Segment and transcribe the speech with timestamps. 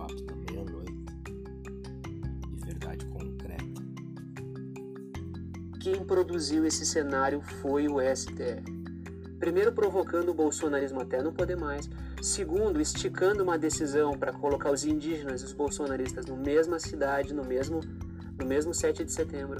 [0.00, 0.94] papo também à noite
[2.52, 3.82] e verdade concreta.
[5.80, 8.80] Quem produziu esse cenário foi o STF.
[9.38, 11.88] Primeiro, provocando o bolsonarismo até não poder mais.
[12.22, 17.44] Segundo, esticando uma decisão para colocar os indígenas e os bolsonaristas na mesma cidade, no
[17.44, 17.80] mesmo,
[18.38, 19.58] no mesmo 7 de setembro.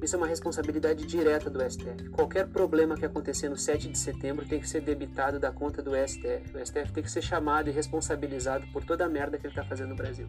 [0.00, 2.08] Isso é uma responsabilidade direta do STF.
[2.10, 5.90] Qualquer problema que acontecer no 7 de setembro tem que ser debitado da conta do
[5.90, 6.56] STF.
[6.56, 9.64] O STF tem que ser chamado e responsabilizado por toda a merda que ele está
[9.64, 10.28] fazendo no Brasil.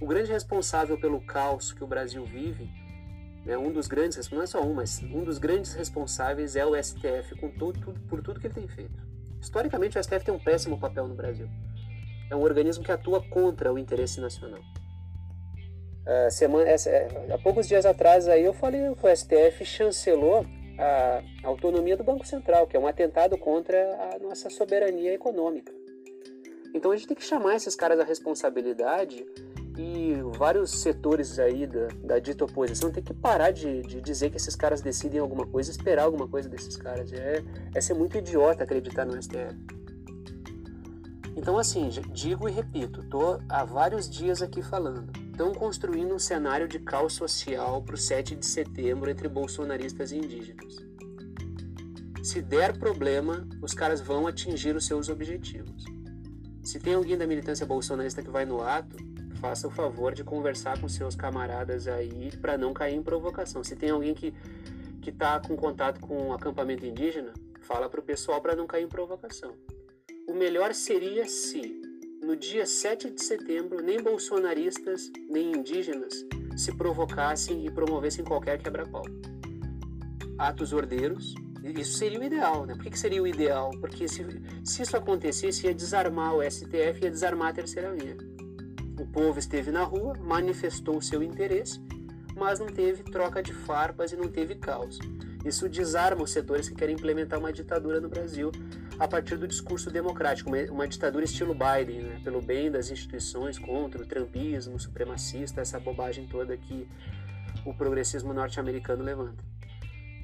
[0.00, 2.70] O grande responsável pelo caos que o Brasil vive,
[3.44, 6.74] né, um dos grandes, não é só um, mas um dos grandes responsáveis é o
[6.82, 9.06] STF com tudo, tudo, por tudo que ele tem feito.
[9.38, 11.48] Historicamente, o STF tem um péssimo papel no Brasil.
[12.30, 14.60] É um organismo que atua contra o interesse nacional.
[16.06, 20.46] Uh, semana, essa, é, há poucos dias atrás aí eu falei que o STF chancelou
[20.80, 23.76] a autonomia do Banco Central, que é um atentado contra
[24.14, 25.72] a nossa soberania econômica.
[26.74, 29.26] Então a gente tem que chamar esses caras à responsabilidade
[29.76, 34.36] e vários setores aí da, da dita oposição tem que parar de, de, dizer que
[34.36, 37.12] esses caras decidem alguma coisa, esperar alguma coisa desses caras.
[37.12, 37.42] É,
[37.74, 39.56] é ser muito idiota acreditar no STF.
[41.36, 46.68] Então assim, digo e repito, tô há vários dias aqui falando estão construindo um cenário
[46.68, 50.76] de caos social para o 7 de setembro entre bolsonaristas e indígenas.
[52.22, 55.86] Se der problema, os caras vão atingir os seus objetivos.
[56.62, 58.98] Se tem alguém da militância bolsonarista que vai no ato,
[59.40, 63.64] faça o favor de conversar com seus camaradas aí para não cair em provocação.
[63.64, 64.34] Se tem alguém que
[65.00, 68.84] que está com contato com um acampamento indígena, fala para o pessoal para não cair
[68.84, 69.54] em provocação.
[70.28, 71.80] O melhor seria se
[72.30, 76.24] no dia 7 de setembro, nem bolsonaristas, nem indígenas
[76.56, 79.02] se provocassem e promovessem qualquer quebra-pau.
[80.38, 82.74] Atos ordeiros, isso seria o ideal, né?
[82.76, 83.70] Por que, que seria o ideal?
[83.80, 84.24] Porque se,
[84.64, 88.16] se isso acontecesse, ia desarmar o STF, ia desarmar a terceira via.
[89.00, 91.80] O povo esteve na rua, manifestou seu interesse,
[92.36, 95.00] mas não teve troca de farpas e não teve caos.
[95.44, 98.52] Isso desarma os setores que querem implementar uma ditadura no Brasil
[98.98, 102.20] a partir do discurso democrático, uma, ditadura estilo Biden, né?
[102.22, 106.86] pelo bem das instituições, contra o trumpismo supremacista, essa bobagem toda que
[107.64, 109.42] o progressismo norte-americano levanta.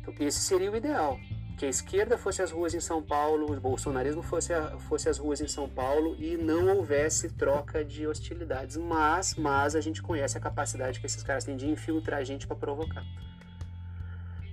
[0.00, 1.18] Então, esse seria o ideal,
[1.56, 5.40] que a esquerda fosse às ruas em São Paulo, o bolsonarismo fosse, a, fosse ruas
[5.40, 8.76] em São Paulo e não houvesse troca de hostilidades.
[8.76, 12.46] Mas, mas a gente conhece a capacidade que esses caras têm de infiltrar a gente
[12.46, 13.04] para provocar.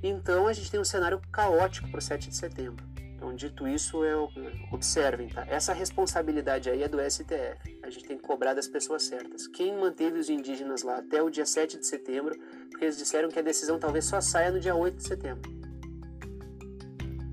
[0.04, 2.86] Então a gente tem um cenário caótico para o 7 de setembro.
[3.16, 4.30] Então, dito isso, eu,
[4.70, 5.46] observem, tá?
[5.48, 7.80] Essa responsabilidade aí é do STF.
[7.82, 9.48] A gente tem que cobrar das pessoas certas.
[9.48, 12.38] Quem manteve os indígenas lá até o dia 7 de setembro,
[12.70, 15.50] porque eles disseram que a decisão talvez só saia no dia 8 de setembro.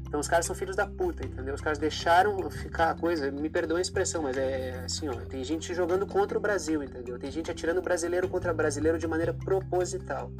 [0.07, 1.55] Então os caras são filhos da puta, entendeu?
[1.55, 5.43] Os caras deixaram ficar a coisa, me perdoa a expressão, mas é assim, ó, tem
[5.43, 7.19] gente jogando contra o Brasil, entendeu?
[7.19, 10.31] Tem gente atirando brasileiro contra brasileiro de maneira proposital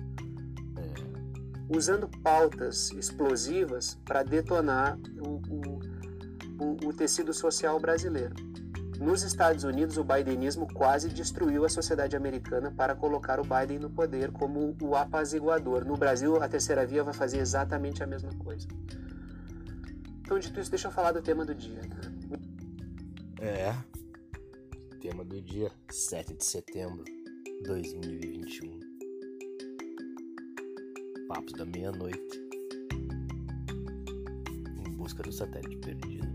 [1.71, 5.41] usando pautas explosivas para detonar o,
[6.59, 8.35] o, o, tecido social brasileiro.
[8.99, 13.89] Nos Estados Unidos, o bidenismo quase destruiu a sociedade americana para colocar o Biden no
[13.89, 15.87] poder como o apaziguador.
[15.87, 18.67] No Brasil, a terceira via vai fazer exatamente a mesma coisa.
[20.21, 21.81] Então, dito isso, deixa eu falar do tema do dia.
[21.81, 22.37] Tá?
[23.43, 23.75] É.
[25.01, 28.90] Tema do dia, 7 de setembro de 2021.
[31.33, 32.41] Papos da Meia-Noite
[34.85, 36.30] em busca do satélite perdido.